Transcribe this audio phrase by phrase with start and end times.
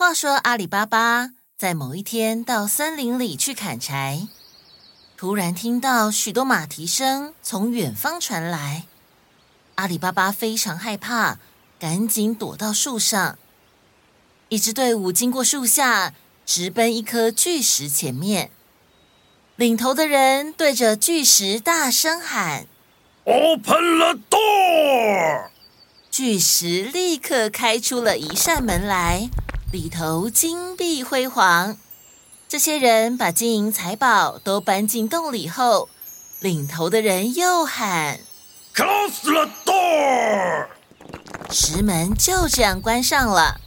[0.00, 4.26] 话说阿里巴巴在某一天到森林里去砍柴，
[5.14, 8.86] 突然听到许多马蹄声从远方传来。
[9.74, 11.38] 阿里巴巴非常害怕，
[11.78, 13.38] 赶紧躲到树上。
[14.48, 16.14] 一支队伍经过树下，
[16.46, 18.50] 直奔一颗巨石前面。
[19.56, 22.64] 领头的人对着巨石大声喊
[23.24, 25.50] ：“Open the door！”
[26.10, 29.28] 巨石立刻开出了一扇门来。
[29.72, 31.76] 里头金碧辉煌，
[32.48, 35.88] 这些人把金银财宝都搬进洞里后，
[36.40, 38.18] 领头的人又喊
[38.74, 40.66] ：“Close the door！”
[41.52, 43.60] 石门就这样关上了。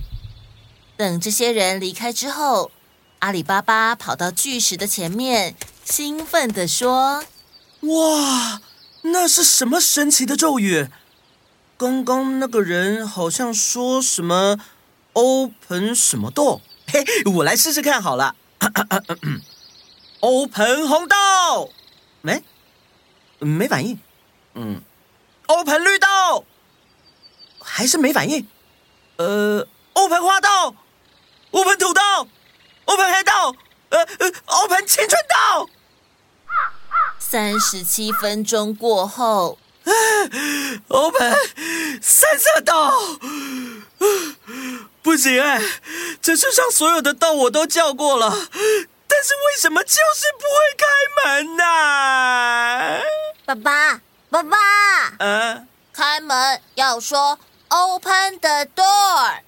[0.98, 2.72] 等这些人离开之后，
[3.20, 7.24] 阿里巴巴跑到巨石的前面，兴奋地说
[7.80, 8.62] ：“哇，
[9.04, 10.90] 那是什么神奇的咒语？
[11.78, 14.58] 刚刚那个人好像说什么？”
[15.14, 16.62] Open 什么豆？
[16.88, 17.04] 嘿，
[17.34, 18.36] 我来试试看好了。
[20.20, 21.74] Open 红豆，
[22.22, 22.44] 没，
[23.40, 24.00] 没反应。
[24.56, 24.82] 嗯
[25.48, 26.46] ，Open 绿豆，
[27.60, 28.48] 还是没反应。
[29.18, 30.76] 呃，Open 花豆
[31.52, 32.02] ，Open 土豆
[32.86, 33.56] ，Open 黑豆，
[33.90, 35.70] 呃呃，Open 青春豆。
[37.20, 39.58] 三十七分钟过后，
[40.88, 41.36] Open
[42.02, 42.74] 三色豆。
[45.04, 45.62] 不行哎，
[46.22, 50.86] 这世上所有的洞我都叫过了，但是为什么就是不会开
[51.44, 51.64] 门呢？
[53.46, 54.58] 爸爸，爸爸，
[55.20, 57.38] 嗯，开门要说
[57.68, 59.40] “Open the door”。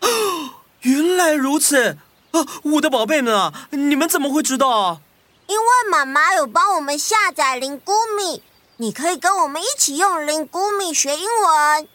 [0.00, 1.96] 哦，原来如此
[2.32, 2.44] 啊！
[2.64, 4.98] 我的宝贝们啊，你们怎么会知道啊？
[5.46, 8.42] 因为妈妈有帮我们下载灵谷米，
[8.78, 11.88] 你可以跟我们一起用灵谷米学英文。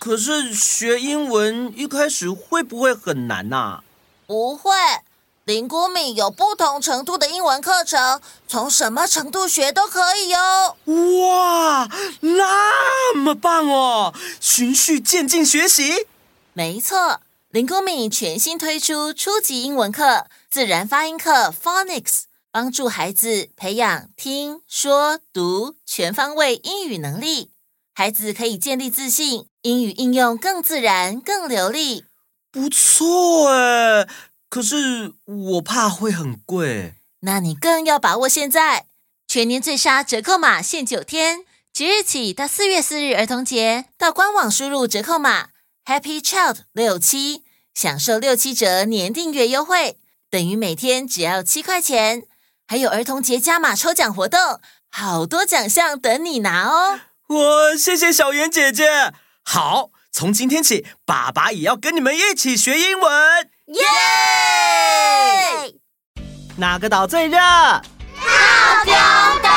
[0.00, 3.80] 可是学英文一开始会不会很难呐？
[4.26, 4.72] 不会，
[5.44, 10.76] 林谷米有不同程度的英文课程，从什么程度学都可以哟。
[11.28, 11.86] 哇，
[12.20, 14.14] 那么棒哦！
[14.40, 16.06] 循序渐进学习。
[16.54, 27.50] 没错，林谷米全新推出初级英文课、自然发音课 （Phonics），帮助孩子培养听说读全方位英语能力。
[27.92, 32.04] 孩子可以建立自信，英语应用更自然、更流利。
[32.50, 34.08] 不错哎，
[34.48, 36.94] 可是我怕会很贵。
[37.20, 38.86] 那你更要把握现在，
[39.28, 45.48] 全年最杀折扣码限九天，即日起到四月四日儿童节，到官网输入折扣码
[45.84, 49.98] Happy Child 六七，享受六七折年订阅优惠，
[50.30, 52.24] 等于每天只要七块钱。
[52.66, 57.00] 还有儿童节加码抽奖活动，好多奖项等你拿哦。
[57.30, 59.12] 我谢谢小圆姐姐。
[59.44, 63.48] 好，从今天起，爸爸也要跟你们一起学英文。
[63.68, 63.84] 耶！
[66.56, 67.38] 哪个岛最热？
[67.38, 67.84] 套
[68.84, 68.92] 丢
[69.44, 69.48] 岛。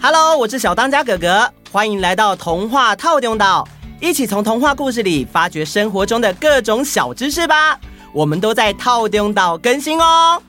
[0.00, 3.66] Hello，我是小当家哥哥，欢迎来到童话套丢岛，
[4.00, 7.76] 一起从童话故事里发掘生活中的各种小知识吧。
[8.12, 10.40] 我们都在套丢岛更新哦。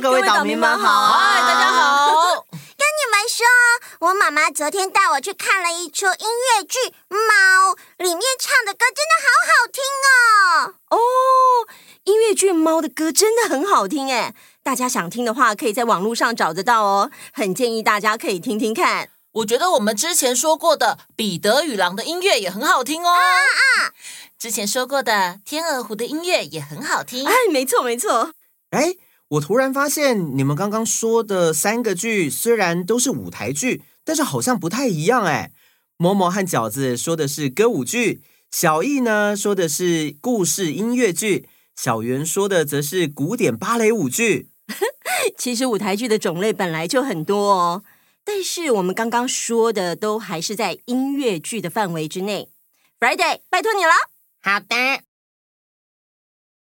[0.00, 2.44] 各位岛民们好，嗨，大家好。
[2.52, 3.46] 跟你们说，
[4.00, 6.78] 我妈妈昨天带我去看了一出音乐剧
[7.10, 10.74] 《猫》，里面唱的歌真的好好听哦。
[10.90, 10.98] 哦，
[12.04, 17.10] 音乐剧《猫》的歌真的很好听哎，大家想听的话，可以在网络上找得到哦。
[17.32, 19.08] 很建议大家可以听听看。
[19.32, 23.10] 我觉得我们之前说过的《彼得与狼》的音乐也很好听哦。
[23.10, 23.92] 啊啊！
[24.38, 25.12] 之前说过的
[25.44, 27.26] 《天鹅湖》的音乐也很好听。
[27.26, 28.32] 哎，没错没错。
[28.70, 28.96] 哎。
[29.28, 35.50] 我突然发现，你们刚刚说的三个剧虽然都是舞台剧，但是好像不太一样哎。
[35.96, 38.22] 某某和饺子说的是歌舞剧，
[38.52, 44.50] 小艺呢说的是故事音乐剧，小圆说的则是古典芭蕾舞剧。
[45.36, 47.82] 其实舞台剧的种类本来就很多哦，
[48.24, 52.50] 但是我们刚刚说的都还是在音乐剧的范围之内。
[53.00, 53.90] Friday，拜托你了。
[54.40, 55.05] 好的。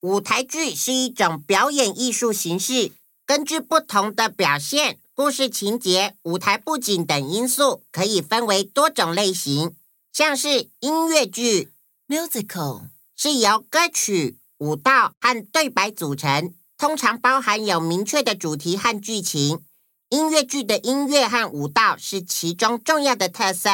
[0.01, 2.94] 舞台剧是一种表演艺术形式，
[3.25, 9.75] 根据不同的表现、故事情节、舞台布景等因素，可以分为多种类型。
[10.13, 11.74] 像是音乐剧
[12.07, 12.88] （musical）
[13.18, 19.60] 是由歌曲、舞蹈和对白组成，通常包含有明确的主题和剧情。
[20.07, 23.69] 音乐剧的音乐和舞蹈是其中重要的特色。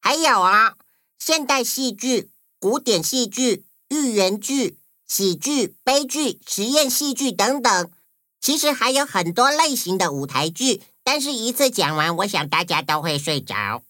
[0.00, 0.74] 还有啊，
[1.20, 4.76] 现代戏剧、古典戏剧、寓言剧。
[5.14, 7.90] 喜剧、悲剧、实验戏剧等等，
[8.40, 13.82] 其实还有很多类型的舞台剧，但是一次讲完，我想大家都会睡着。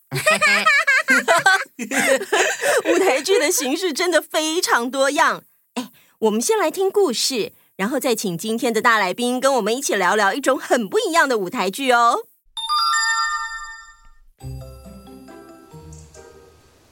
[2.93, 5.45] 舞台剧的形式真的非常多样。
[5.75, 12.25] 哎，我们先来听故事，然后再请今天的大来宾跟我们一起聊聊一种很不一样的舞台剧哦。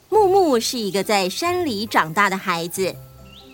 [0.08, 2.94] 木木是一个在山里长大的孩子，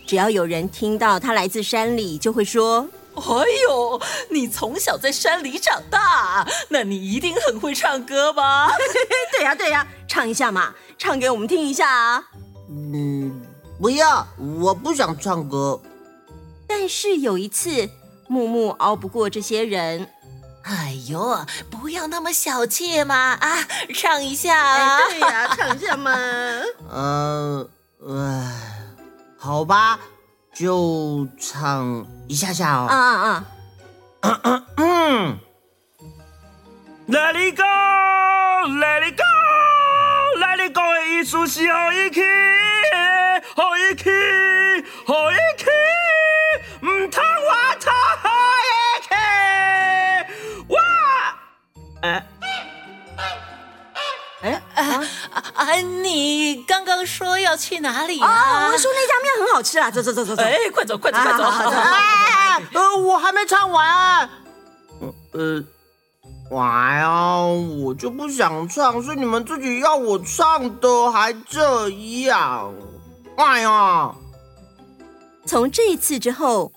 [0.06, 2.88] 只要有人听到他来自山里，就会说。
[3.16, 3.22] 哎
[3.66, 3.98] 呦，
[4.28, 8.70] 你从小在山里长大，那你一定很会唱歌吧？
[9.32, 12.22] 对呀，对呀，唱一下嘛，唱给我们听一下啊。
[12.68, 13.40] 嗯，
[13.80, 14.26] 不要，
[14.60, 15.80] 我不想唱歌。
[16.66, 17.88] 但是有一次，
[18.28, 20.06] 木木熬不过这些人。
[20.64, 21.38] 哎呦，
[21.70, 23.14] 不要那么小气嘛！
[23.14, 25.00] 啊，唱一下啊！
[25.08, 26.12] 对呀，唱一下嘛。
[26.92, 27.66] 呃，
[28.06, 28.85] 唉，
[29.38, 29.98] 好吧。
[30.54, 32.86] 就唱一下下哦。
[32.88, 33.44] 啊啊
[34.22, 34.40] 啊！
[34.42, 35.38] 嗯嗯。
[37.08, 39.22] Let it go, let it go,
[40.40, 42.20] let it go 的意思是好一起，
[43.54, 44.10] 好一起，
[45.06, 45.30] 好
[57.16, 58.68] 说要去哪里啊？
[58.68, 59.90] 哦，我说那家面很好吃啊！
[59.90, 60.42] 走走走走走！
[60.42, 61.40] 哎，快走快走快走！
[61.40, 64.28] 哎，呃，我还没唱完。
[65.32, 65.64] 呃，
[66.50, 72.74] 哎呀，我就不想唱，是你们自己要我唱的，还这样。
[73.38, 74.14] 哎呀！
[75.46, 76.70] 从这一次之后，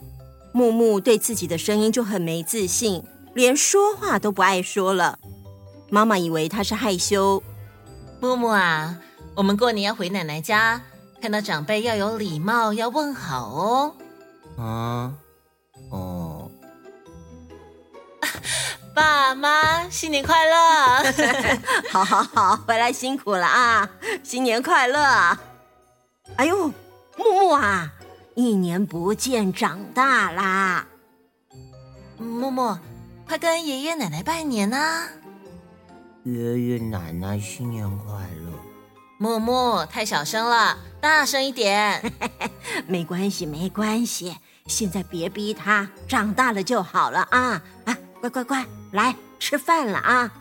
[0.54, 3.04] 木木对自己的声音就很没自信，
[3.34, 5.20] 连说话都不爱说了。
[5.90, 7.44] 妈妈以为他是害羞。
[8.22, 8.96] 木木啊，
[9.40, 10.82] 我们过年要回奶奶家，
[11.22, 13.96] 看到长辈要有礼貌，要问好哦。
[14.58, 15.14] 啊，
[15.92, 16.52] 哦，
[18.94, 21.14] 爸妈，新年快乐！
[21.90, 23.90] 好好好，回来辛苦了啊，
[24.24, 25.00] 新年快乐！
[26.36, 26.68] 哎呦，
[27.16, 27.94] 木木啊，
[28.36, 30.86] 一年不见，长大啦！
[32.18, 32.78] 木木，
[33.26, 35.08] 快跟爷爷奶奶拜年啊！
[36.26, 38.14] 爷爷奶奶新年快
[38.44, 38.49] 乐！
[39.22, 42.14] 木木太小声了，大声一点。
[42.88, 47.98] 没关系，没关系，现在别逼他，长大了就好了啊啊！
[48.22, 50.34] 乖乖乖，来吃饭了啊！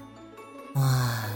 [0.76, 1.28] 唉，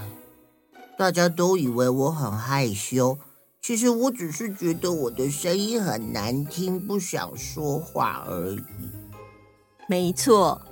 [0.97, 3.19] 大家都以为我很害羞，
[3.61, 8.63] 其实我只是觉得我的声音很难听，不想说话而已。
[9.89, 10.63] 没错，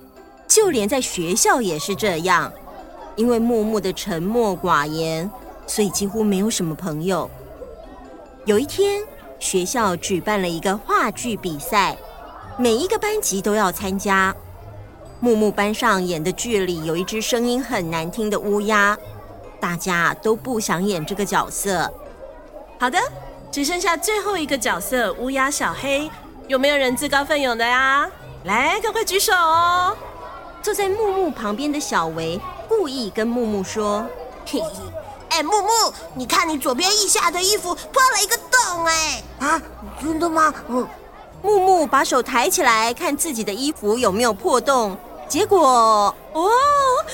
[0.47, 2.49] 就连在学校也是这样。
[3.17, 5.29] 因为木木的沉默寡言，
[5.71, 7.31] 所以几乎没有什么朋友。
[8.43, 9.01] 有一天，
[9.39, 11.97] 学校举办了一个话剧比赛，
[12.57, 14.35] 每一个班级都要参加。
[15.21, 18.97] 木木班上演的剧里有一只声音很难听的乌鸦，
[19.61, 21.89] 大家都不想演这个角色。
[22.77, 22.99] 好的，
[23.49, 26.11] 只剩下最后一个角色乌鸦小黑，
[26.49, 28.11] 有没有人自告奋勇的呀？
[28.43, 29.95] 来，赶快举手哦！
[30.61, 32.37] 坐在木木旁边的小维。
[32.67, 34.05] 故意跟木木说
[34.45, 34.61] ：“嘿，
[35.31, 39.61] 哎，木木，你看你左边腋下的衣服破了一个洞，哎，啊，
[40.01, 40.87] 真的吗？”嗯，
[41.41, 44.97] 木木把手抬起来看自己的衣服有没有破洞，
[45.29, 46.49] 结果哦，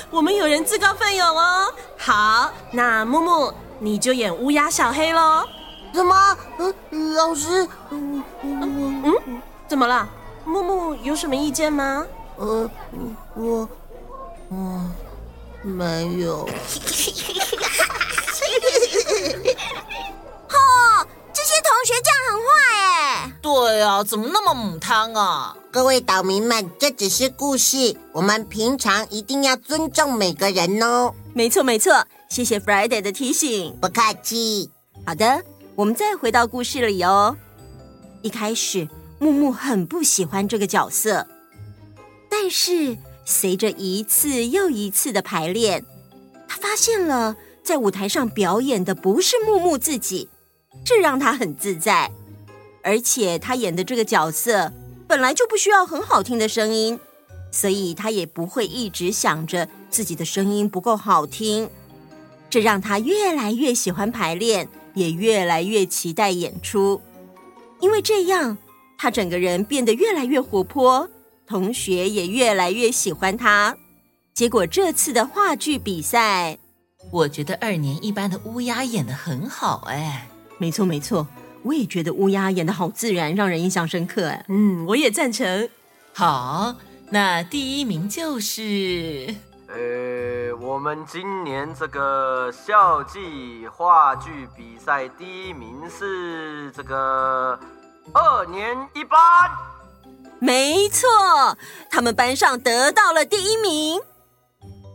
[0.09, 1.71] 我们有人自告奋勇哦。
[1.97, 5.45] 好，那木木你就演乌鸦小黑喽。
[5.93, 6.38] 怎么？
[6.57, 10.07] 嗯，老师，嗯嗯嗯，怎么了？
[10.43, 12.05] 木木有什么意见吗？
[12.38, 12.69] 呃，
[13.36, 13.69] 我，
[14.50, 14.81] 我。
[15.63, 16.47] 没有。
[23.59, 25.57] 对啊，怎么那么母汤啊？
[25.71, 31.11] 各位岛民们，这只是故事，我们平常一定要尊重每个人哦。
[31.33, 34.69] 没错没错，谢谢 Friday 的提醒，不客气。
[35.07, 37.35] 好的，我们再回到故事里哦。
[38.21, 38.87] 一开始，
[39.17, 41.25] 木木很不喜欢这个角色，
[42.29, 42.95] 但是。
[43.29, 45.83] 随着一次又一次的排练，
[46.47, 50.29] 他发现了在舞台上表演的不是木木自己，
[50.85, 52.09] 这让他很自在。
[52.88, 54.72] 而且他演的这个角色
[55.10, 56.98] 本来就不需要很好听的声音，
[57.51, 61.70] 所以他也不会一直想着自己的声音不够好听。
[62.50, 67.01] 这让他越来越喜欢排练，也越来越期待演出，
[67.82, 68.58] 因为这样
[68.98, 71.10] 他整个人变得越来越活泼。
[71.46, 73.75] 同学也越来越喜欢他，
[74.34, 76.58] 结果这次的话剧比赛，
[77.12, 80.29] 我觉得二年一班的乌鸦演得很好哎。
[80.58, 81.27] 没错没错，
[81.67, 84.45] 我也觉得乌鸦演的好自然，让人印象深刻哎。
[84.47, 85.67] 嗯，我也赞成。
[86.13, 86.75] 好，
[87.12, 89.36] 那第一名就是……
[89.67, 97.59] 呃，我们今年这个校际话剧比赛第一名是这个
[98.13, 99.19] 二年一班。
[100.39, 101.05] 没错，
[101.89, 104.00] 他们班上得到了第一名。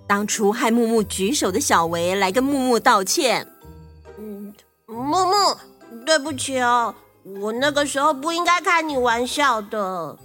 [0.09, 3.47] 当初害木木举手的小维来跟木木道歉。
[4.19, 4.55] 嗯，
[4.87, 5.57] 木木，
[6.05, 6.95] 对不起哦，
[7.41, 10.17] 我那个时候不应该开你玩笑的。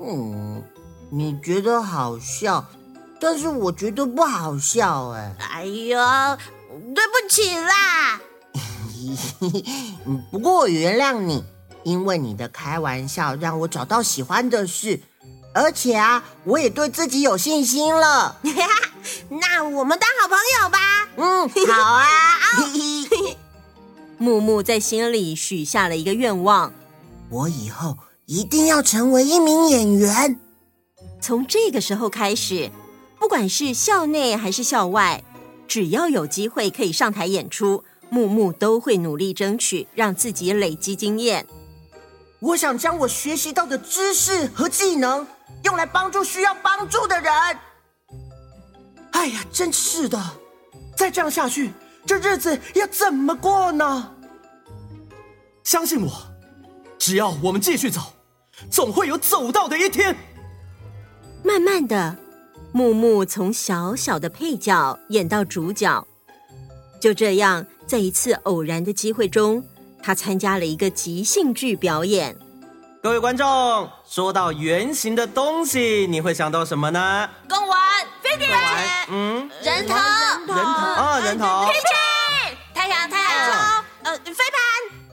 [0.00, 0.62] 嗯，
[1.10, 2.64] 你觉得好笑，
[3.20, 5.34] 但是我觉得不好笑哎。
[5.50, 5.98] 哎呦，
[6.94, 8.20] 对不起啦。
[10.30, 11.44] 不过我原谅你。
[11.84, 15.00] 因为你的开玩笑让我找到喜欢的事，
[15.54, 18.36] 而且啊，我也对自己有信心了。
[19.30, 21.08] 那我们当好朋友吧。
[21.16, 22.04] 嗯，好啊。
[24.18, 26.72] 木木在心里许下了一个愿望：
[27.30, 27.96] 我以后
[28.26, 30.38] 一定要成为一名演员。
[31.20, 32.70] 从这个时候开始，
[33.18, 35.22] 不管是校内还是校外，
[35.68, 41.46] 只要有机会可以上台演出，木木都会努力争取，让自己累积经验。
[42.40, 45.26] 我想将我学习到的知识和技能
[45.64, 47.32] 用来帮助需要帮助的人。
[49.12, 50.20] 哎呀，真是的！
[50.96, 51.72] 再这样下去，
[52.06, 54.14] 这日子要怎么过呢？
[55.62, 56.10] 相信我，
[56.98, 58.00] 只要我们继续走，
[58.70, 60.16] 总会有走到的一天。
[61.44, 62.16] 慢慢的，
[62.72, 66.06] 木木从小小的配角演到主角，
[67.00, 69.62] 就这样，在一次偶然的机会中。
[70.00, 72.34] 他参加了一个即兴剧表演。
[73.00, 77.30] 各位观众，说到圆形的东西，你会想到什么呢？
[77.48, 77.78] 公文、
[78.20, 78.48] 飞碟、
[79.08, 81.66] 嗯，人头、人头啊，人头。
[81.66, 81.78] 屁屁，
[82.74, 83.52] 太阳、太阳球，
[84.02, 84.60] 呃，飞盘。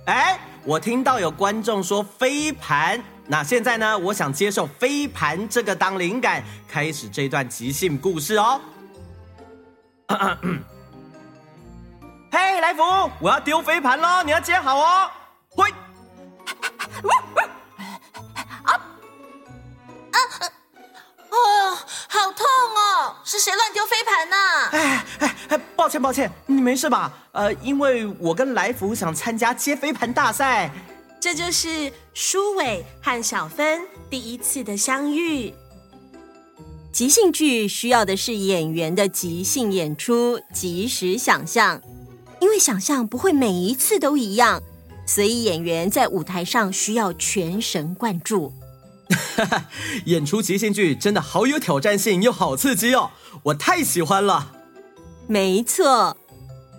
[0.08, 3.96] 哎，我听到有观众说飞盘，那现在呢？
[4.00, 8.60] 我想接受飞盘这个当灵感，开始这段即兴故事哦。
[12.32, 12.82] 嘿来福，
[13.20, 15.12] 我要丢飞盘喽，你要接好哦。
[15.58, 15.72] 喂，
[25.96, 27.14] 歉抱歉，你没事吧？
[27.32, 30.70] 呃，因为我跟来福想参加接飞盘大赛。
[31.22, 35.54] 这就是舒伟和小芬第一次的相遇。
[36.92, 41.82] 即兴剧需要的是演员的即兴演出，即时想象。
[42.42, 44.62] 因为想象不会每一次都一样，
[45.08, 48.52] 所以演员在舞台上需要全神贯注。
[50.08, 53.12] 演出即兴剧真的好有挑战性，又好刺激哦！
[53.44, 54.52] 我太喜欢了。
[55.28, 56.16] 没错，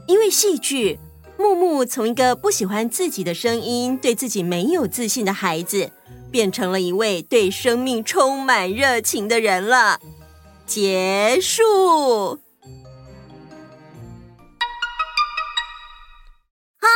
[0.07, 0.99] 因为戏剧，
[1.37, 5.91] 木木从一个不喜欢自己的声音、对自己没有自信的孩子，
[6.31, 10.01] 变成了一位对生命充满热情的人了。
[10.67, 12.39] 结束
[16.81, 16.89] 啊！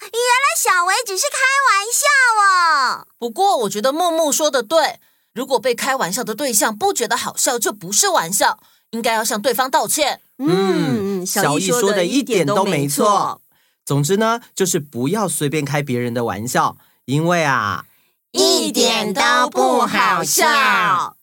[0.00, 0.46] 原来。
[0.56, 1.36] 小维只是开
[1.68, 2.06] 玩笑
[2.42, 3.06] 哦。
[3.18, 4.98] 不过我觉得木木说的对，
[5.34, 8.58] 如果被开玩笑的对象不觉得好笑，就不是玩笑，
[8.90, 10.22] 应该要向对方道歉。
[10.38, 13.40] 嗯，小易说的一点都没错。
[13.84, 17.86] 总之呢，就是不要随便开别人的玩笑，因为啊，
[18.32, 21.16] 一点都不好笑。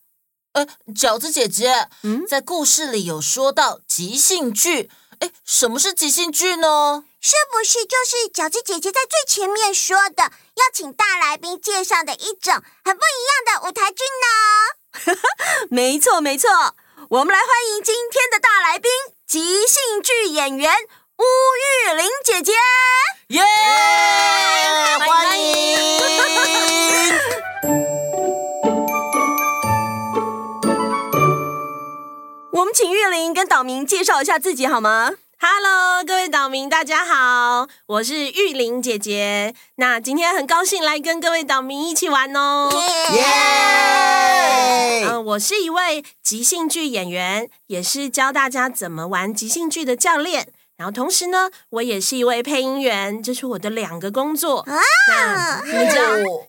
[0.54, 4.90] 呃，饺子姐姐，嗯，在故事里有说到即兴剧，
[5.20, 7.04] 哎，什么是即兴剧呢？
[7.20, 12.54] 是不是就是饺子姐姐在最前面说的，要请大来宾介绍的一种
[12.84, 15.18] 很不一样的舞台剧呢？
[15.72, 16.50] 没错，没错，
[17.14, 18.90] 我们来欢迎今天的大来宾——
[19.28, 20.74] 即兴剧演员
[21.18, 21.24] 巫
[21.62, 22.54] 玉玲姐姐。
[23.28, 23.44] 耶!
[23.44, 24.98] Yeah!
[24.98, 25.78] 欢迎！
[32.54, 35.12] 我们请玉玲跟岛民介绍一下自己好吗
[35.46, 39.54] ？Hello，各位岛民，大家好，我是玉玲姐姐。
[39.76, 42.70] 那今天很高兴来跟各位岛民一起玩哦。
[43.12, 43.22] 耶
[45.04, 45.22] Yeah!、呃！
[45.22, 50.48] 我是一位即兴剧演员，也是教大家怎么玩即兴剧的教练。
[50.78, 54.60] 然后同时呢，我也是一位配音员，这是我的两个工作。
[54.60, 56.04] 啊，那你们知道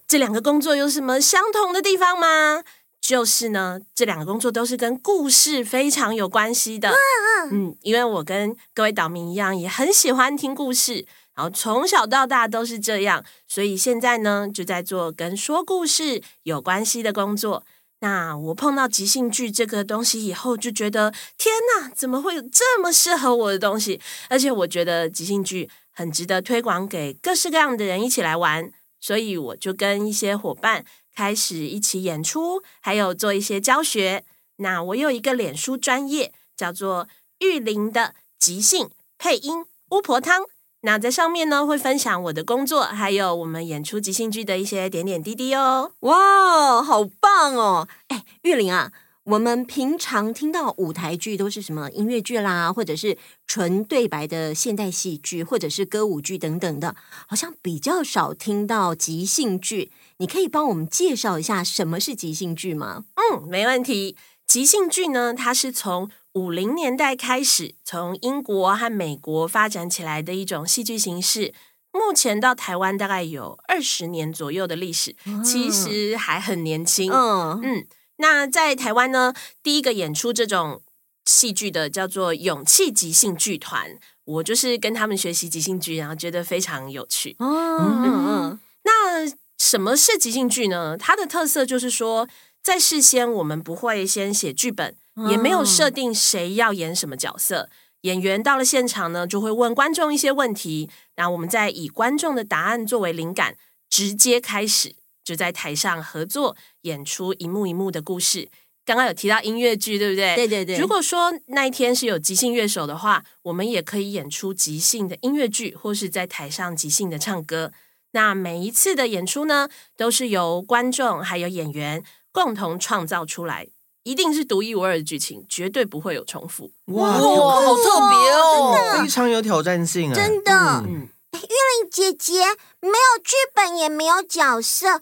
[0.06, 2.62] 这两个工作有什么相同的地方吗？
[3.04, 6.88] 就是呢，这两个工作都是跟故事非常有关系的。
[6.88, 17.62] 嗯嗯，因为我跟各位岛民一样，也很喜欢听故事，然后从小到大都是这样，所以现在呢，就在做跟说故事有关系的工作。
[18.00, 24.00] 那我碰到即兴剧这个东西以后，就觉得天哪，怎么会有这么适合我的东西？
[24.30, 28.70] 而且我觉得即兴剧很值得推广给各式各样的人一起来玩，
[29.04, 30.82] 所以我就跟一些伙伴。
[31.14, 34.24] 开始一起演出，还有做一些教学。
[34.56, 37.06] 那我有一个脸书专业，叫做
[37.38, 40.42] “玉玲的即兴配音巫婆汤。
[40.80, 45.92] 那在上面呢，会分享我的工作，还有我们演出即兴剧的一些点点滴滴哦。
[46.00, 47.86] 哇，好棒哦！
[48.08, 48.90] 哎，玉玲啊，
[49.24, 53.16] 我们平常听到舞台剧都是什么音乐剧啦，或者是
[53.46, 56.94] 纯对白的现代戏剧，或者是歌舞剧等等的，
[57.26, 59.90] 好像比较少听到即兴剧。
[60.18, 63.04] 你可以帮我们介绍一下什么是即兴剧吗？
[63.14, 64.14] 嗯，没问题。
[64.46, 71.54] 即兴剧呢，它是从五零年代开始，从英国和美国发展起来的一种戏剧形式。
[71.92, 77.10] 目前到台湾大概有二十年左右的历史，其实还很年轻。
[77.10, 80.82] 嗯嗯，那在台湾呢，第一个演出这种
[81.24, 87.34] 戏剧的叫做勇气即兴剧团，我就是跟他们学习即兴剧，然后觉得非常有趣。
[87.38, 89.26] 嗯嗯，那
[89.58, 90.96] 什么是即兴剧呢？
[90.96, 92.28] 它的特色就是说，
[92.62, 94.94] 在事先，我们不会先写剧本，
[95.28, 97.68] 也没有设定谁要演什么角色。
[98.02, 103.56] 演员到了现场呢，就会问观众一些问题，然后我们再以观众的答案作为灵感，
[103.88, 104.94] 直接开始
[105.24, 108.48] 就在台上合作演出一幕一幕的故事。
[108.84, 110.36] 刚刚有提到音乐剧，对不对？
[110.36, 110.76] 对对对。
[110.78, 117.72] 如果说那一天是有即兴乐手的话，我们也可以演出即兴的音乐剧，或是在台上即兴的唱歌。
[118.12, 122.04] 那每一次的演出呢，都是由观众还有演员。
[122.34, 123.68] 共同创造出来，
[124.02, 126.72] 一定是独一无二的剧情，绝对不会有重复。
[126.86, 130.14] 哇，哇好特别哦，真的非常有挑战性啊！
[130.16, 130.52] 真的，
[130.84, 132.42] 嗯，玉玲姐姐
[132.80, 135.00] 没有剧本，也没有角色，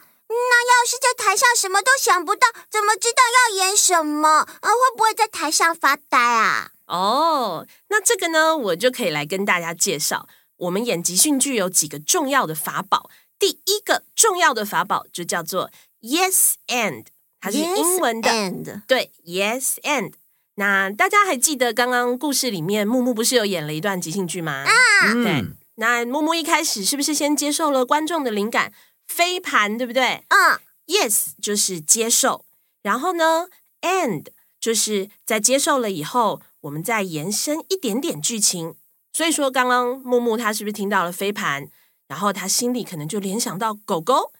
[0.51, 4.29] 那要是在台上什么都想不到，怎么知道要演什么？
[4.29, 6.71] 啊，会不会在台上发呆啊？
[6.87, 13.11] 哦，那这个呢，我就可以来跟大家介绍，我们演即兴剧有几个重要的法宝。
[13.39, 15.71] 第一个重要的法宝就叫做
[16.01, 17.07] Yes and。
[17.41, 18.83] 它是英文的，yes.
[18.87, 20.13] 对，Yes and。
[20.55, 24.63] 那大家还记得刚刚故事里面木木不是有演了一段即兴剧吗？
[24.63, 25.45] 啊，对。
[25.75, 28.73] 那木木一开始是不是先接受了观众的灵感，
[29.15, 30.25] 飞盘，对不对？
[30.29, 32.47] 嗯，Yes 就是接受，
[32.83, 33.49] 然后呢
[33.83, 34.27] ，And
[34.59, 38.77] 就是在接受了以后，我们再延伸一点点剧情。
[39.13, 41.69] 所以说，刚刚木木他是不是听到了飞盘，
[42.09, 44.33] 然后他心里可能就联想到狗狗。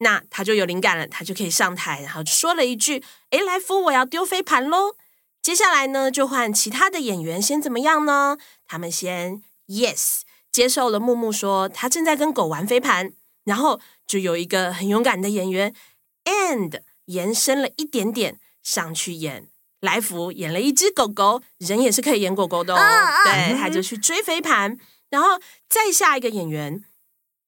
[0.00, 4.96] 那他就有灵感了，他就可以上台，然后说了一句：“诶，来福，我要丢飞盘喽！”
[5.42, 8.36] 接下来呢，就换其他的演员先怎么样呢？
[8.66, 10.20] 他们先 yes
[10.52, 13.12] 接受了木木说他正在跟狗玩飞盘，
[13.44, 15.72] 然后就有一个很勇敢的演员
[16.24, 19.46] and 延伸了一点点上去演
[19.80, 22.78] 来福，演了一只狗狗，人也是可以演狗狗的哦。
[23.26, 24.76] 对，他就去追飞盘，
[25.10, 26.82] 然后再下一个演员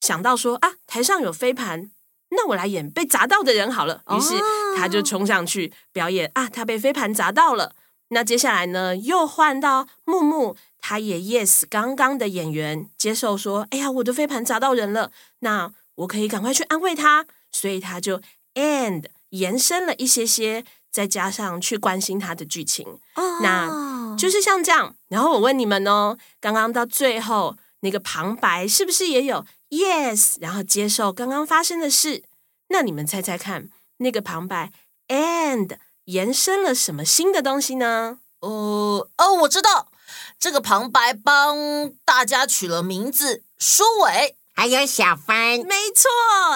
[0.01, 1.91] 想到说啊，台上有飞盘。
[2.33, 4.35] 那我来演被砸到的人好了，于是
[4.77, 7.75] 他就冲上去表演啊，他被飞盘砸到了。
[8.11, 18.21] 那接下来呢，又换到木木，他也 yes 刚刚的演员接受说，哎呀，我的飞盘砸到人了，那我可以赶快去安慰他，所以他就
[18.55, 22.99] and 延伸了一些些，再加上去关心他的剧情，
[23.43, 24.97] 那就是像这样。
[25.09, 32.25] 然后我问你们哦，刚刚到最后那个旁白是不是也有？Yes，然后接受刚刚发生的事。
[32.69, 34.73] 那你们猜猜看，那个旁白
[35.09, 38.19] and 延伸了什么新的东西呢？
[38.41, 39.93] 哦，哦，我知道，
[40.39, 45.35] 这个旁白帮大家取了名字，舒伟还有小芬。
[45.67, 46.11] 没错，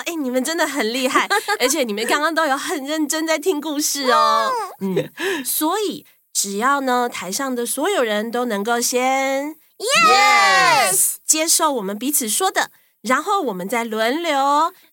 [0.05, 1.27] 哎，你们真的很厉害，
[1.59, 4.53] 而且你们刚刚都有很认真在听故事哦。
[4.81, 5.11] 嗯，
[5.43, 12.71] 所以只要呢，台上的所有人都能够先 Yes 接受我们彼此说的。
[13.01, 14.35] 然后我们再轮流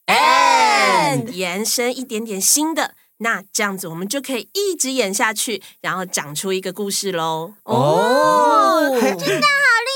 [0.08, 7.56] and 延伸一点点新的，那这样子我们就可以一直演下去，然后讲出一个故事喽。
[7.64, 9.91] 哦，真的好厉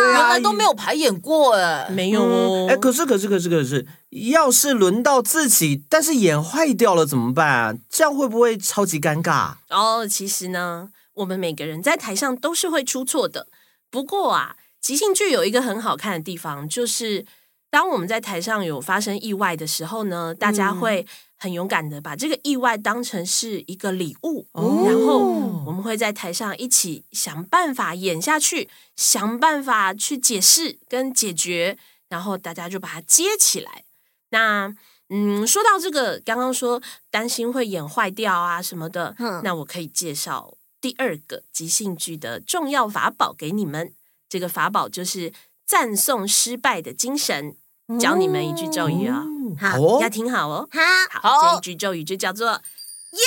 [0.00, 2.66] 原来都没有排演过哎，没有哦。
[2.68, 3.86] 哎，可是可是可是可是，
[4.32, 7.78] 要是轮到自己，但是演坏掉了怎么办？
[7.88, 9.54] 这样会不会超级尴尬？
[9.70, 13.48] 哦，其实呢，我们每个人在台上都是会出错的。
[13.90, 17.26] 不过啊，即兴剧有一个很好看的地方，就是。
[17.72, 21.06] 当我们在台上有发生意外的时候呢，大家会
[21.42, 25.18] 很勇敢的把这个意外当成是一个礼物，哦、然后
[25.66, 31.76] 我们会在台上一起想办法演下去，想办法去解释跟解决，
[32.08, 33.82] 然后大家就把它接起来。
[34.30, 34.72] 那
[35.08, 43.92] 嗯，说到这个，刚刚说担心会演坏掉啊什么的，嗯、那我可以介绍第二个即兴剧的重要法宝给你们。
[44.28, 45.32] 这个法宝就是
[45.66, 47.56] 赞颂失败的精神。
[48.00, 50.68] 教你们一句咒语啊、哦，好，哦、要听好哦。
[51.10, 52.48] 好，好，这一句咒语就叫做
[53.12, 53.18] “耶”，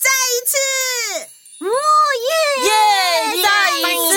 [0.00, 0.56] 再一次，
[1.64, 1.68] 哦
[2.28, 2.30] 耶
[2.64, 3.42] 耶。
[3.42, 4.14] 再一次。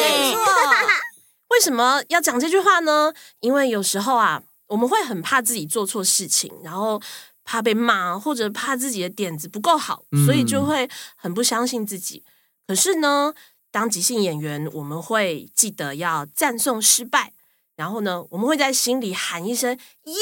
[0.00, 0.42] 没错。
[1.50, 3.12] 为什么要讲这句话呢？
[3.40, 7.00] 因为有时候啊，我们会很怕自己做错事情，然后
[7.44, 12.24] 怕被骂，或者怕自己的点子不够好，所以就会很不相信自己。
[12.66, 13.34] 可是呢，
[13.70, 17.32] 当即兴演员，我们会记得要赞颂失败，
[17.76, 19.70] 然后呢，我们会在心里喊一声
[20.04, 20.14] “耶”，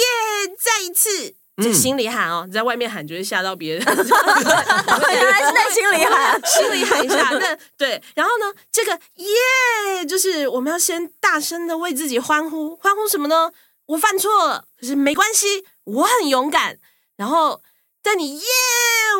[0.58, 1.36] 再一次。
[1.62, 3.84] 在心里喊哦，在外面喊就会吓到别人。
[3.84, 7.28] 原来是在心里喊，心里喊一下。
[7.32, 13.52] 那对，然后呢，这个耶，就是我们要先大声的为自己欢呼，欢呼什么呢？
[13.84, 16.78] 我犯错了，可是没关系，我很勇敢。
[17.16, 17.60] 然后
[18.02, 18.46] 在你耶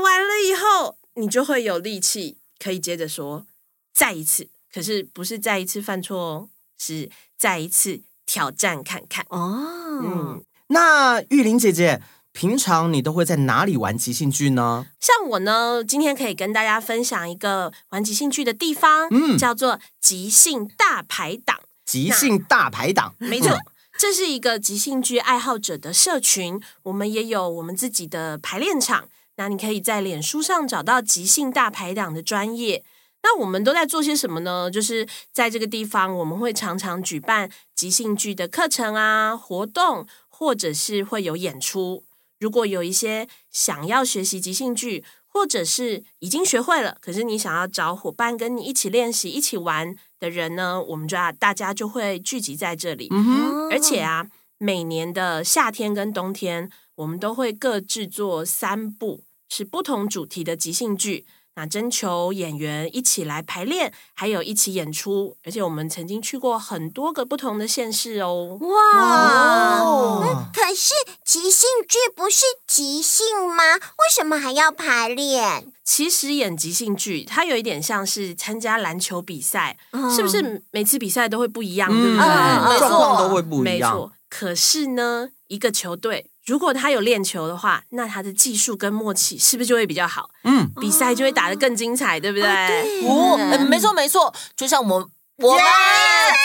[0.02, 3.46] 完了以后，你就会有力气可以接着说
[3.92, 4.48] 再一次。
[4.72, 9.66] 可是不是再一次犯错哦，是再一次挑战看看哦。
[10.04, 12.00] 嗯，那玉玲姐姐。
[12.32, 14.86] 平常你都会在哪里玩即兴剧呢？
[15.00, 21.58] 像我呢，今天可以跟大家分享一个玩即兴剧的地方，嗯，叫做即兴大排档。
[21.84, 23.58] 即兴大排档，没错，
[23.98, 26.62] 这是一个即兴剧爱好者的社群。
[26.84, 29.08] 我们也有我们自己的排练场。
[29.34, 32.84] 那你可以在脸书上找到即兴大排档的专页。
[33.22, 34.70] 那我们都在做些什么呢？
[34.70, 42.04] 就是在这个地方，我们会常常举办即兴剧的课程啊、活动，或者是会有演出。
[42.38, 53.09] 如果有一些想要学习即兴剧，或者是已经学会了，可是你想要找伙伴跟你一起练习、一起玩的人呢，我们就要大家就会聚集在这里。
[53.11, 53.70] 嗯哼。
[53.70, 61.26] 而且啊，每年的夏天跟冬天，我们都会各制作三部是不同主题的即兴剧。
[61.56, 68.56] 那征求演员一起来排练，还有一起演出，而且我们曾经去过很多个不同的县市哦。
[68.60, 69.80] 哇！
[70.22, 73.74] 嗯，可是即兴剧不是即兴吗？
[73.74, 75.72] 为什么还要排练？
[75.84, 81.90] 其实演即兴剧，它有一点像是参加篮球比赛，嗯，是不是每次比赛都会不一样？
[81.92, 82.78] 嗯，对不对？
[82.78, 83.92] 状况都会不一样。
[83.96, 84.12] 没错。
[84.28, 86.29] 可是呢，一个球队。
[86.50, 90.30] 如果他有练球的话，那他的技术跟默契是不是就会比较好？
[90.42, 93.06] 嗯，比赛就会打得更精彩，对不对？
[93.06, 95.62] 哦，没错没错，就像我们我们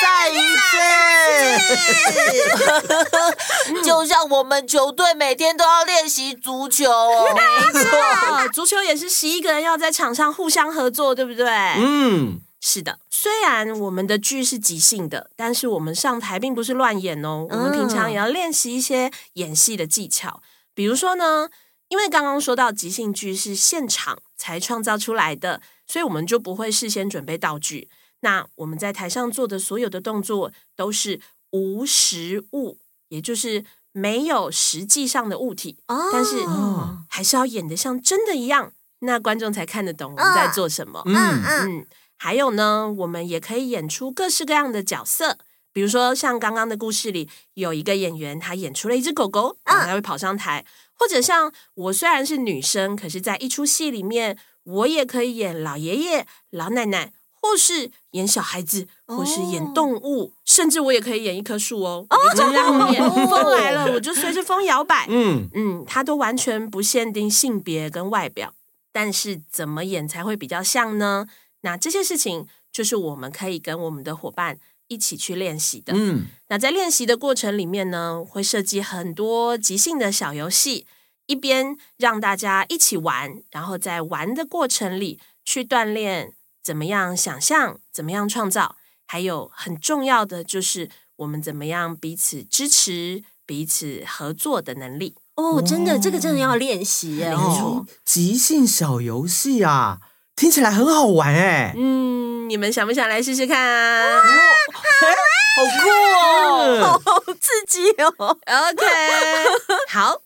[0.03, 0.37] 再一
[3.65, 6.85] 次， 就像我们球队每天都要练习足球，
[7.33, 11.47] 没错， 足球也是十一个人要在场上互相合作，对不对？
[11.77, 12.39] 嗯。
[12.67, 17.45] 是的，虽然我们的剧是即兴的，但是我们上台并不是乱演哦。
[17.47, 20.41] 我们平常也要练习一些演戏的技巧，
[20.73, 21.47] 比如说呢，
[21.89, 27.87] 因为刚刚说到即兴剧是现场才创造出来的，所以我们就不会事先准备道具。
[28.21, 35.77] 那我们在台上做的所有的动作都是无实物，也就是没有实际上的物体，
[36.11, 36.43] 但是
[37.07, 41.03] 还是要演得像真的一样，那观众才看得懂我们在做什么。
[41.05, 41.87] 嗯嗯。
[42.25, 45.37] 还有呢，我们也可以演出各式各样的角色，
[45.71, 50.63] 比如说像刚刚的故事里，有一个演员他演出了一只狗狗，然后他会跑上台；
[50.95, 62.07] 或者像我虽然是女生，可是在一出戏里面，我也可以演老爷爷、老奶奶，或是演小孩子，或是演动物，甚至我也可以演一棵树哦。
[62.09, 65.05] 哦这样 演，风来了，我就随着风摇摆。
[65.13, 68.55] 嗯嗯，它都完全不限定性别跟外表，
[68.91, 71.27] 但是怎么演才会比较像呢？
[71.65, 75.93] 那这些事情就是我们可以跟我们的伙伴一起去练习的。
[75.95, 80.85] 嗯，那在练习的过程里面呢，会设计很多即兴的小游戏，
[81.25, 88.75] 一边让大家一起玩，然后在玩的过程里去锻炼怎么样想象，怎么样创造，
[89.07, 95.15] 还有很重要的就是我们怎么样彼此支持、彼此合作的能力。
[95.35, 97.31] 哦，真的，这个真的要练习耶。
[97.31, 99.99] 哦，即兴小游戏啊。
[100.35, 104.21] 听起来很好玩哎，嗯，你们想不想来试试看啊？
[105.55, 108.13] 好酷哦，好刺激哦。
[108.17, 108.85] OK，
[109.87, 110.21] 好，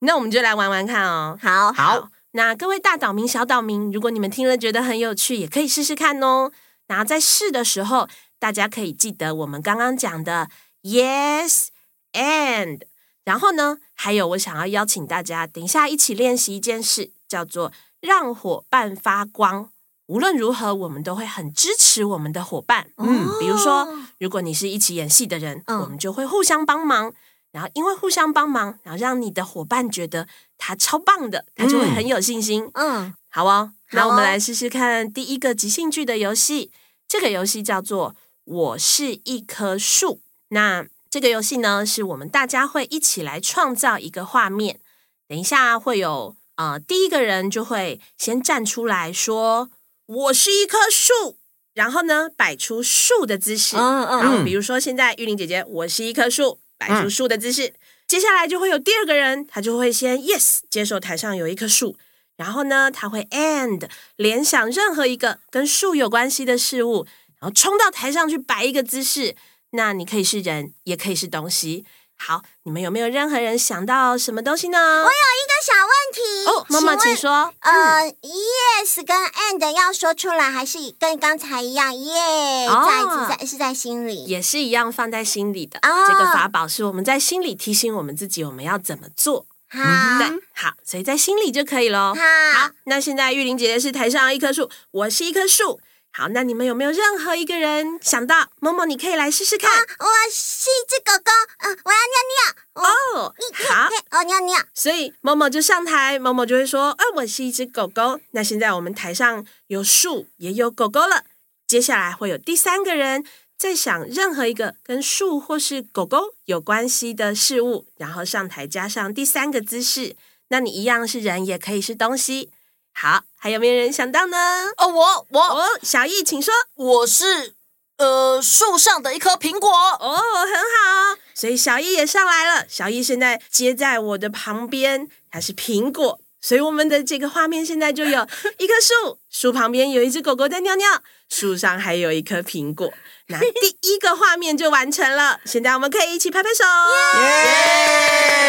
[0.00, 1.38] 那我们就来玩玩看哦。
[1.40, 6.52] 好好，那各位大岛民、小岛民，如果你们听了觉得很有趣，也可以试试看哦。
[6.86, 8.06] 然后在试的时候，
[8.38, 10.48] 大家可以记得我们刚刚讲的
[10.82, 11.68] Yes
[12.12, 12.82] and，
[13.24, 17.72] 然后呢，还有我想要邀请大家，等一下一起练习一件事，叫做。
[18.04, 19.70] 让伙伴发光。
[20.06, 22.90] 无论如何，我们都会很支持我们的伙伴。
[22.98, 23.88] 嗯，比如说，
[24.20, 27.14] 如果你是一起演戏的人，嗯，我们就会互相帮忙。
[27.52, 32.70] 然后，因为互相帮忙，然后让你的伙伴觉得他超棒的，他就会很有信心。
[32.74, 33.72] 嗯，好哦。
[33.92, 36.70] 那我们来试试看第一个即兴剧的游戏。
[37.08, 38.14] 这个游戏叫做
[38.44, 40.20] “我是一棵树”。
[40.50, 44.80] 那这个游戏呢，是我们大家会一起来创造一个画面。
[45.26, 46.36] 等一下会有。
[46.56, 49.70] 啊、呃，第一个人就会先站出来说
[50.06, 51.38] ：“我是一棵树。”
[51.74, 53.76] 然后呢，摆出树的姿势。
[53.76, 57.74] 嗯嗯然后比如说现在玉玲姐姐，我是一棵树，摆出树的姿势。
[58.06, 61.96] 接下来就会有第二个人，他就会先 yes 接受台上有一棵树，
[62.36, 67.06] 然后呢，他会 and 联想任何一个跟树有关系的事物，
[67.40, 69.34] 然后冲到台上去摆一个姿势。
[69.70, 71.84] 那你可以是人，也可以是东西。
[72.26, 74.78] 好，你们有没有任何人想到什么东西呢？
[74.78, 77.52] 我有一个小问题哦，妈妈，请说。
[77.60, 82.66] 呃、yes 跟 and 要说出来，还是跟刚才一样耶？
[82.66, 84.24] 哦在一起在是在心里。
[84.24, 85.78] 也是一样放在心里的。
[85.80, 89.44] 哦这个法宝是我们在心里提醒我们自己，我们要怎么做。
[89.68, 89.82] 好，
[90.18, 92.14] 对，好，所以在心里就可以喽。
[92.14, 95.78] 好好，那现在玉玲姐姐是台上一棵树，我是一棵树。
[96.16, 98.48] 好，那你们有没有任何一个人想到？
[98.60, 99.68] 某某，你可以来试试看。
[99.80, 102.84] 我是一只狗狗，嗯、我要尿尿。
[102.84, 103.34] 哦，
[103.68, 104.56] 好，我，尿尿。
[104.72, 111.24] 所以某某就上台，某某就会说：“啊，我是一只狗狗。”那现在我们台上有树，也有狗狗了。
[111.66, 113.24] 接下来会有第三个人
[113.58, 120.14] 在想任何一个跟树或是狗狗有关系的事物，然后上台加上第三个姿势。
[120.46, 122.52] 那你一样是人，也可以是东西。
[122.96, 124.36] 好，还有没有人想到呢？
[124.76, 126.54] 哦，我我哦，小易，请说。
[126.76, 127.54] 我是
[127.98, 129.68] 呃树上的一颗苹果。
[129.68, 132.64] 哦，很好，所以小易也上来了。
[132.68, 138.26] 小易现在接在我的旁边，它是苹果，所以我们的这个画面现在就有
[138.58, 142.94] 一棵树，树旁边有一只狗狗在尿尿，树上还有一颗苹果。
[143.28, 146.62] 那第一个画面就完成了，现在我们可以一起拍拍手。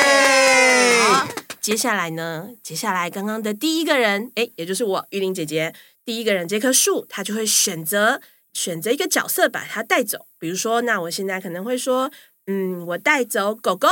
[0.03, 0.99] 耶！
[1.01, 1.25] 好，
[1.61, 2.49] 接下来呢？
[2.61, 8.19] 接下来刚刚的第一个人，诶，也就是我玉玲姐姐，第一个人这棵树，她就会选择
[8.51, 10.25] 选择一个角色把它带走。
[10.37, 12.11] 比如说，那我现在可能会说，
[12.47, 13.87] 嗯，我带走狗狗，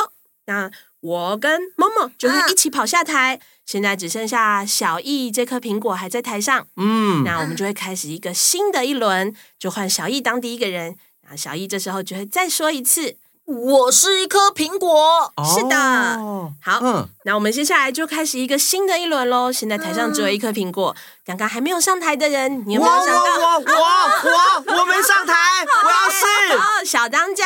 [0.48, 0.70] 那
[1.04, 3.40] 我跟某某就会一起跑下台。
[3.66, 10.96] 现在只剩下小易这颗苹果还在台上，嗯，那我们就会开始一个新的一轮，就换小易当第一个人。
[11.30, 13.18] 那小易这时候就会再说一次。
[13.46, 15.32] 我是一颗苹果。
[15.44, 19.52] 是的哦好，嗯，那我们接下来就开始一个新的一轮喽。
[19.52, 23.22] 现在台上只有一颗苹果，刚刚还没有上台的人，你有没有想到？
[23.24, 25.34] 我我我我没上台，
[25.84, 26.58] 我要是。
[26.58, 27.46] 哦，小当家，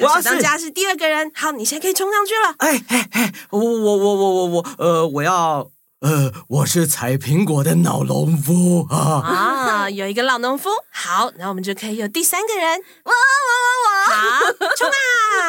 [0.00, 1.30] 我要小当家是第二个人。
[1.34, 2.54] 好，你现在可以冲上去了。
[2.58, 5.68] 哎哎哎，我我我我我我呃，我要
[6.06, 8.96] 呃，我是采苹果的老农夫啊。
[9.26, 10.70] 啊，有一个老农夫。
[10.92, 12.80] 好，然后我们就可以有第三个人。
[13.02, 14.40] 我我我我，好，
[14.76, 14.94] 冲啊！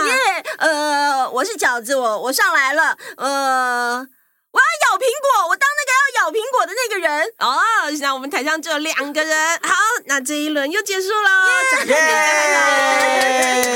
[0.10, 0.44] 耶！
[0.58, 2.98] 呃，我是饺子，我我上来了。
[3.18, 4.08] 呃，
[4.58, 7.32] 我要咬苹果，我当那个要咬苹果的那个人。
[7.38, 9.60] 哦，现在我们台上只有两个人。
[9.62, 11.30] 好，那这一轮又结束了。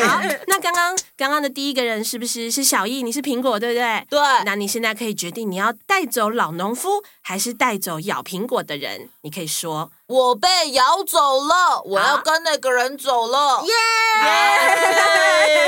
[0.08, 3.04] 好，那刚刚刚刚的第一个人是不是是小易？
[3.04, 4.04] 你是苹果，对不对？
[4.10, 9.10] 对，那你现在可以决定你要带走老农夫，还是带走咬苹果的人？
[9.22, 9.92] 你可以说。
[10.12, 13.64] 我被咬走了，我要跟那个人走了。
[13.64, 13.74] 耶！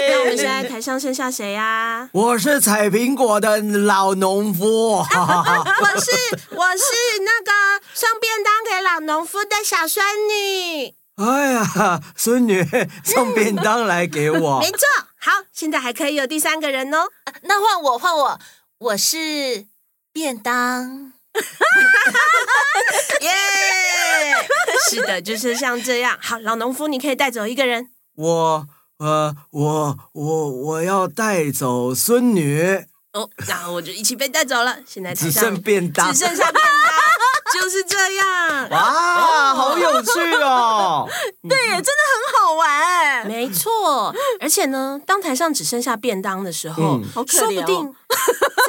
[0.10, 2.10] 那我们现在台上剩下谁呀？
[2.12, 4.97] 我是采苹果的老农夫。
[4.99, 6.12] 我是
[6.51, 6.84] 我是
[7.21, 10.93] 那个送便当给老农夫的小孙女。
[11.15, 12.67] 哎呀，孙女
[13.06, 14.69] 送便当来给我没。
[14.71, 14.79] 错，
[15.21, 17.08] 好，现在还可以有第三个人哦。
[17.43, 18.38] 那换我，换我，
[18.79, 19.67] 我是
[20.12, 21.12] 便当。
[23.21, 23.31] 耶！
[24.89, 26.17] 是的，就是像这样。
[26.21, 27.89] 好，老农夫，你可以带走一个人。
[28.15, 28.67] 我
[28.99, 34.77] 呃，我我我要带走孙女，哦，然后我就一起被带走了。
[34.85, 36.25] 现在只剩便当只。
[36.25, 38.69] 剩下便当，就是这样。
[38.69, 40.09] 哇，好有趣
[40.41, 41.09] 哦！
[41.49, 43.23] 对耶，真的很好玩哎。
[43.25, 47.95] 没错，而且呢，当台上只剩下便当的时候，嗯好可怜哦说不定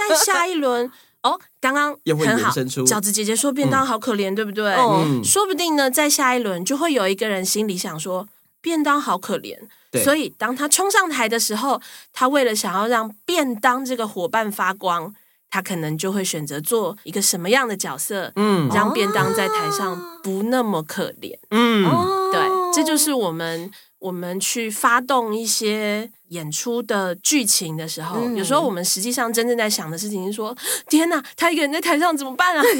[0.09, 0.90] 在下一轮
[1.25, 4.75] 哦，刚刚很好，饺子姐姐说便当好可怜，对不对？
[4.75, 5.25] 嗯。
[5.25, 8.29] 说不定呢，在下一轮就会有一个人心里想说
[8.61, 9.59] 便当好可怜，
[10.05, 11.81] 所以当他冲上台的时候，
[12.13, 15.15] 他为了想要让便当这个伙伴发光，
[15.49, 18.69] 他可能就会选择做一个什么样的角色，嗯。
[18.69, 21.39] 让便当在台上不那么可怜。
[21.51, 21.85] 嗯，
[22.33, 22.43] 对，
[22.75, 23.71] 这就是我们
[24.05, 30.55] 我们去发动一些演出的剧情的时候，嗯有时候我们实际上真正在想的事情是说：
[30.90, 32.62] 天哪，他一个人在台上怎么办啊？
[32.62, 32.75] 我要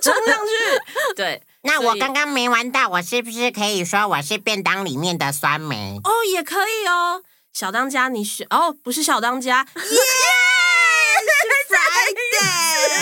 [0.00, 0.52] 冲上去！
[1.14, 6.00] 对， 那我刚刚没玩到，我是不是可以说我是便当里面的酸梅？
[6.02, 7.22] 哦，也可以哦。
[7.52, 9.94] 小当家，你是哦，不是小当家， 耶、是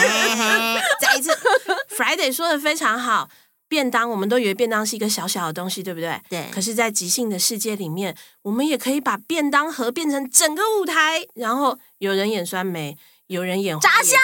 [0.03, 0.81] Friday。
[1.01, 1.31] 再一次
[1.97, 3.29] ，Friday 说的非常好。
[3.69, 6.21] 便当，我们都以为便当是一个小小的东西，对不对？
[6.31, 14.17] 对可是，在即兴的世界里面，我们也可以把便当盒变成整个舞台，然后有人演酸梅，有人演炸虾，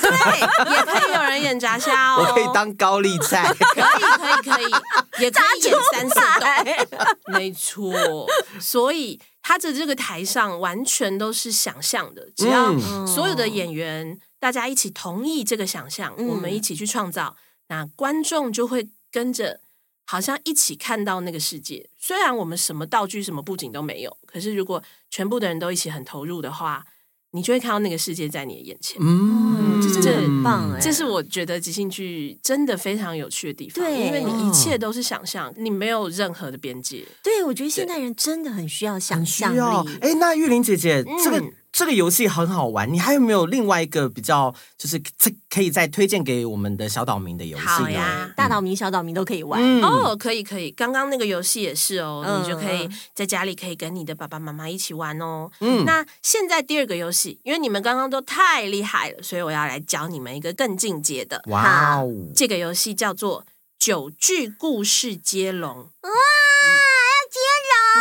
[0.00, 0.40] 对，
[0.74, 2.24] 也可以有人演炸虾哦。
[2.26, 8.26] 我可以当高丽菜，可以，可以，可以，也可以演三色豆，没错。
[8.58, 12.72] 所以他的这个台上完全都是想象的，只要
[13.06, 17.36] 所有的演员大家一起同意这个想象，嗯、我们一起去创造，
[17.68, 19.60] 那观众就会跟着。
[20.06, 26.84] 好像一起看到那个世界，虽然我们什么道具、什么布景都没有，可是如果全部的人都一起很投入的话，
[27.30, 28.98] 你就会看到那个世界在你的眼前。
[29.00, 30.78] 嗯，这真的很棒哎！
[30.78, 37.02] 这是我觉得即兴剧真的非常有趣的地方，对，因为你一切都是想象，你没有任何的边界。
[37.22, 39.90] 对，我觉得现代人真的很需要想象力。
[40.02, 41.42] 哎，那玉玲姐姐，这个。
[41.74, 47.68] 这个游戏很好玩，你还有没有另外一个比较，就是这可以再推荐给我们的小岛民的游戏呢？
[47.68, 50.70] 好呀，大岛民、小岛民都可以玩、嗯、哦，可以可以。
[50.70, 55.50] 刚刚那个游戏也是哦，嗯、你就可以在家里可以跟你的爸爸妈妈一起玩哦。
[55.58, 61.42] 嗯，那现在第二个游戏，因为你们刚刚都太厉害了，所以我要来教你们一个更进阶的。
[61.48, 63.44] 哇哦，这个游戏叫做
[63.80, 65.76] 九句故事接龙。
[65.78, 66.10] 哇！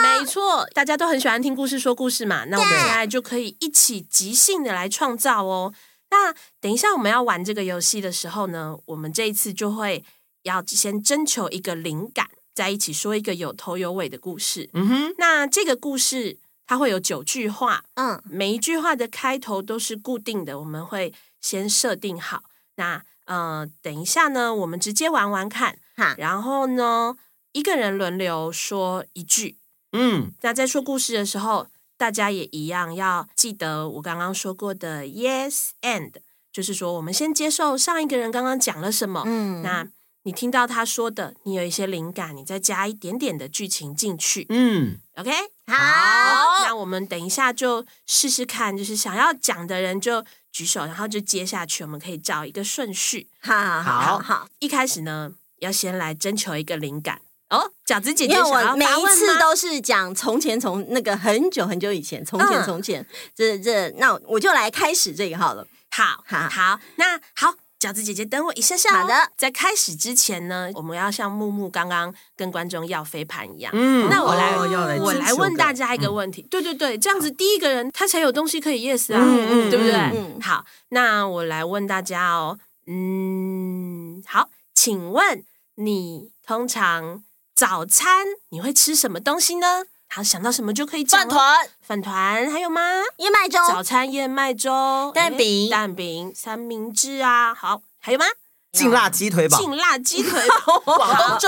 [0.01, 2.45] 没错，大家都很喜欢听故事、说故事嘛。
[2.45, 5.73] 那我们现在就可以一起即兴的来创造哦。
[6.09, 10.03] 那等一下我们要玩这个游戏的时候呢，我们这一次就会
[10.43, 14.69] 要先征求一个灵感，在一起说一个有头有尾的故事。
[14.73, 22.43] 嗯哼，那这个故事它会有九句话，嗯，每一句话的开头都是固定的，我们会先设定好。
[22.75, 25.77] 那呃，等一下呢，我们直接玩玩看。
[25.95, 27.15] 哈，然后呢，
[27.53, 29.57] 一个人轮流说一句。
[29.93, 36.11] 嗯，那在说故事的时候，大家也一样要记得我刚刚说过的 yes and，
[36.51, 39.87] 就是说我们先接受上一个人刚刚讲了什么，嗯，那
[40.23, 45.29] 你听到他说的，你有一些灵感，你再加一点点的剧情进去，嗯，OK，
[45.67, 57.21] 好，好，那我们等一下就试试看，就是想要讲的人就举手，然后就接下去，我们可以找一个顺序，好好好，好，好，一开始呢，要先来征求一个灵感。
[57.53, 65.67] 哦，饺子姐姐，因为我每一次都是讲从前从那个很久很久以前，从前从前，这这，那我就来开始这个好了。
[65.91, 69.01] 好，好，好，那好，饺子姐姐等我一下下。
[69.01, 73.71] 好的，在开始之前呢，我们要像木木刚刚跟观众要飞盘一样。
[73.75, 74.57] 嗯，那我来，
[74.97, 76.41] 我来问大家一个问题。
[76.49, 79.23] 对对对，这样子第一个人他才有东西可以 yes 啊，
[79.69, 79.93] 对不对？
[79.93, 85.43] 嗯，好，那我来问大家哦，嗯，好，请问
[85.75, 87.23] 你通常。
[87.55, 89.85] 早餐你会吃什么东西呢？
[90.09, 91.19] 好，想到什么就可以讲。
[91.21, 92.81] 饭团，饭团还有吗？
[93.17, 93.59] 燕麦粥。
[93.67, 97.53] 早餐燕麦粥，蛋饼，蛋饼，三明治啊。
[97.53, 98.25] 好，还有吗？
[98.71, 99.57] 劲辣鸡腿堡。
[99.57, 101.47] 劲辣鸡腿堡， 广东粥，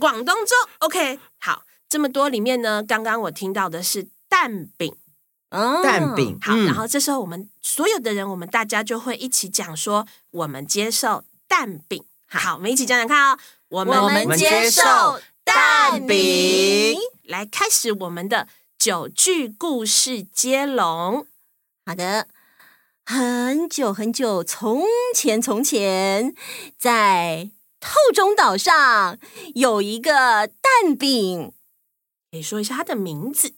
[0.00, 0.54] 广东粥。
[0.80, 4.96] OK，好，这么多里面呢，刚刚我听到的是蛋饼。
[5.50, 6.38] 嗯，蛋饼。
[6.40, 12.02] 好，然后这时候我们所有的人，我们大家就会一起讲说，我们接受蛋饼。
[12.26, 13.38] 好，我们一起讲讲看哦。
[13.68, 14.82] 我们接受。
[15.44, 21.26] 蛋饼，来开始我们的九句故事接龙。
[21.84, 22.28] 好的，
[23.04, 26.34] 很久很久从前，从前，
[26.78, 27.50] 在
[27.80, 29.18] 透中岛上
[29.54, 31.52] 有一个蛋饼，
[32.30, 33.56] 可以说一下它的名字。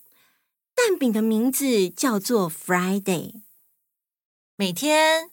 [0.74, 3.42] 蛋饼的名字叫做 Friday。
[4.56, 5.30] 每天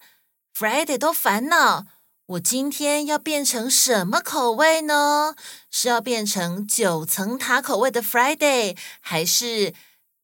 [0.56, 1.86] Friday 都烦恼。
[2.32, 5.36] 我今天要变成什么口味呢？
[5.70, 9.74] 是要变成九层塔口味的 Friday，还是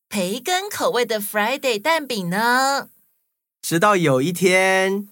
[0.07, 2.89] 培根口味的 Friday 蛋饼呢？
[3.61, 5.09] 直到有一天，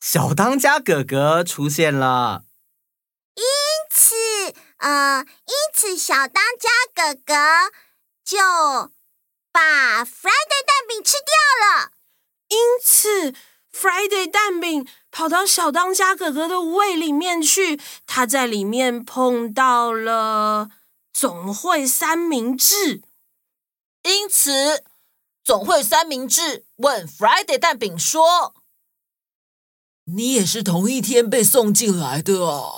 [0.00, 2.44] 小当家哥哥出现了。
[3.34, 3.44] 因
[3.90, 4.14] 此，
[4.78, 7.34] 呃，因此小当家哥哥
[8.24, 8.38] 就
[9.52, 11.90] 把 Friday 蛋饼吃掉了。
[12.48, 13.34] 因此。
[13.72, 20.70] Friday 蛋饼跑到小当家哥哥的胃里面去，他在里面碰到了
[21.12, 23.02] 总会三明治，
[24.02, 24.84] 因此
[25.44, 28.54] 总会三明治问 Friday 蛋饼说
[30.06, 32.70] ：“你也是同一天被送进来的啊？”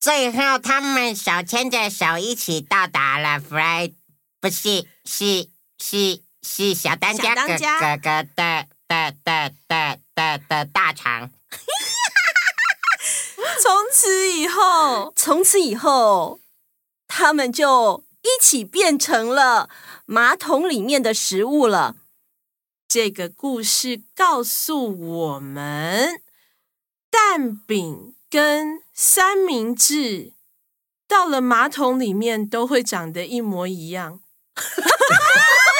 [0.00, 3.94] 最后，他们手牵着手一起到达了 Friday，
[4.40, 6.22] 不是，是是。
[6.42, 11.30] 是小当家哥哥哥的的的的的的大肠。
[13.62, 16.40] 从此以后，从此以后，
[17.06, 19.70] 他们就一起变成了
[20.06, 21.94] 马桶里面的食物了。
[22.88, 26.20] 这个故事告诉我们，
[27.08, 30.32] 蛋饼跟三明治
[31.06, 34.20] 到了马桶里面都会长得一模一样。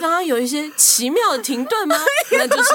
[0.00, 1.96] 刚刚有一些奇妙的停顿吗？
[2.32, 2.70] 那就是，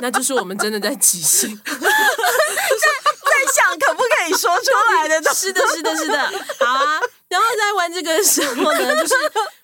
[0.00, 5.34] 那就是我们真的在即兴， 在在想可不可以说出来的。
[5.34, 6.18] 是的，是的，是的。
[6.60, 9.14] 好啊，然后在玩这个时候呢，就是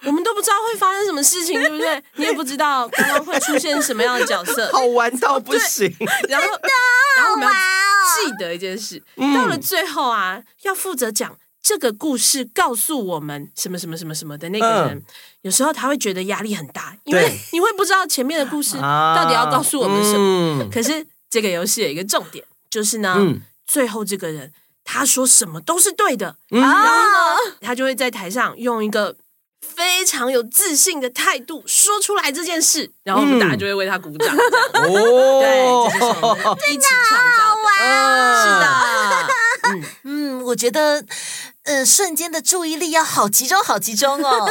[0.05, 2.03] 我们都不知道会发生什么事情，对不对？
[2.17, 5.95] 你也不知道刚刚会出现什么样的角色，好玩到不行。
[6.29, 6.49] 然后，
[7.17, 9.03] 然后我们要记得一件事，
[9.35, 11.37] 到了最后啊，要负责讲。
[11.63, 15.03] 这个故事告诉我们什么什么什么什么的那个人，嗯、
[15.43, 20.63] 有时候他会觉得压力很大，因为你会不知道前面的故事到底要告诉我们什么。
[20.65, 24.53] 啊嗯、可是这个游戏有一个重点，就是呢，嗯、最后这个人
[24.85, 29.15] 他说什么都是对的，嗯、然后呢，他就会在台上用一个
[29.61, 34.35] 非常有自信的态度说出来这件事，然后我们大家就会为他鼓掌。
[34.75, 38.67] 哦，对，这就是我们一起创造的，哦、是的。
[39.63, 39.85] 嗯。
[40.03, 41.05] 嗯，我觉得。
[41.65, 44.49] 呃，瞬间的注意力要好集中，好集中哦，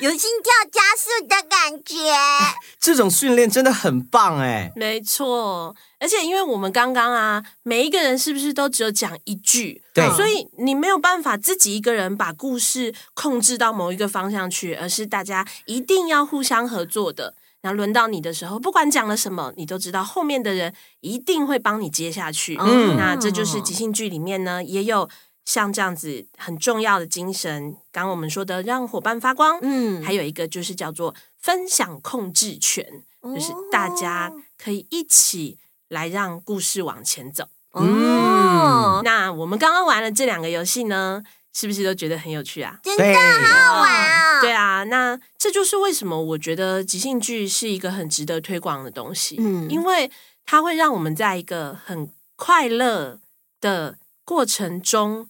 [0.00, 1.96] 有心跳加速的感觉。
[2.78, 5.74] 这种训练真的很棒哎，没错。
[5.98, 9.82] 而且因为我们刚刚啊，每一个人是不是都只有讲一句？
[9.94, 17.34] 对，所以你没有办法自己一个人把故事控制到某一个方向去，而是大家一定要互相合作的。
[17.62, 22.58] 然后轮到你的时候，不管讲了什么，你都知道后面的人一定会帮你接下去。
[22.60, 25.08] 嗯，那这就是即兴剧里面呢，也有。
[25.44, 32.86] 像这样子很重要的精神，刚刚我们说的让伙伴发光，嗯，还有一个就是叫做分享控制权，
[33.20, 37.48] 哦、就是大家可以一起来让故事往前走。
[37.74, 41.22] 嗯，那我们刚刚玩了这两个游戏呢，
[41.52, 42.78] 是不是都觉得很有趣啊？
[42.82, 44.40] 真的好好玩啊、哦！
[44.42, 50.08] 对啊，那这就是为什么我觉得即兴剧是一个很值得推广的东西，嗯，因为
[50.46, 53.18] 它会让我们在一个很快乐
[53.60, 55.28] 的过程中。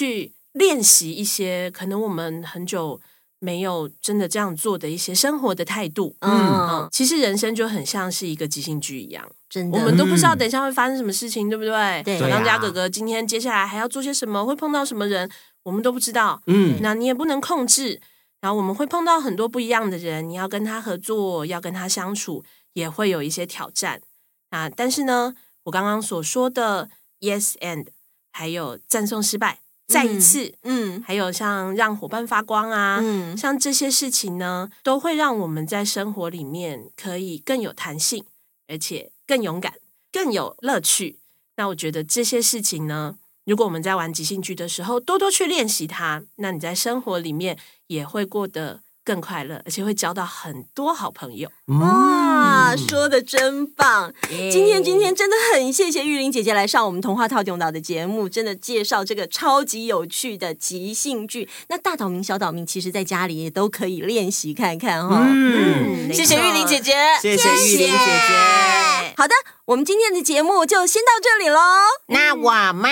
[0.00, 2.98] 去练习一些可能我们很久
[3.38, 6.16] 没有真的这样做的一些生活的态度。
[6.20, 12.02] 嗯，嗯，其实人生就很像是一个即兴剧一样，真的，我们都不知道等一下会发生什么事情，对不对？
[12.02, 12.18] 对。
[12.18, 15.30] 小当家哥哥今天接下来还要做些什么，会碰到什么人，
[15.64, 16.42] 我们都不知道。
[16.46, 18.00] 嗯，那你也不能控制。
[18.40, 22.42] 然后我们会碰到很多不一样的人，你要跟他合作，要跟他相处，
[22.72, 24.00] 也会有一些挑战。
[24.48, 25.34] 啊，但是呢，
[25.64, 26.88] 我刚刚所说的
[27.20, 27.88] yes and
[28.32, 29.60] 还有赞颂失败。
[29.90, 38.24] 再一次，嗯，嗯，还有像让伙伴发光啊，嗯，像这些事情呢，都会让我们在生活里面可以更有弹性，
[38.68, 39.74] 而且更勇敢，
[40.12, 41.18] 更有乐趣。
[41.56, 48.80] 那我觉得这些事情呢，如果我们在玩即兴剧的时候多多去练习它，那你在生活里面也会过得
[49.10, 51.50] 更快乐，而且会交到很多好朋友。
[51.80, 54.12] 哇，说的真棒！
[54.28, 61.48] 今天今天真的很谢谢玉玲姐姐来上我们童话套用岛的节目，真的介绍这个超级有趣的即兴剧。
[61.66, 65.24] 那大岛民、小岛民，其实在家里也都可以练习看看哈。
[65.26, 69.14] 嗯，谢谢玉玲姐姐，谢谢玉玲姐姐。
[69.16, 69.34] 好的，
[69.64, 71.60] 我们今天的节目就先到这里喽。
[72.06, 72.88] 那我们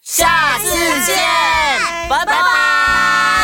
[0.00, 0.70] 下次
[1.04, 1.16] 见，
[2.08, 3.43] 拜拜。